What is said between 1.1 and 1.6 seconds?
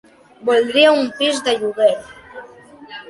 pis de